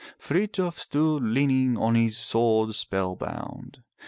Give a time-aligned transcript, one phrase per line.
[0.17, 3.83] Frithjof stood leaning on his sword spellbound.